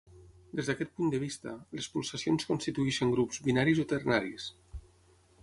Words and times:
Des 0.59 0.69
d'aquest 0.69 0.93
punt 1.01 1.11
de 1.15 1.19
vista, 1.23 1.53
les 1.79 1.89
pulsacions 1.97 2.47
constitueixen 2.53 3.13
grups 3.17 3.45
binaris 3.51 3.83
o 3.85 3.87
ternaris. 3.95 4.51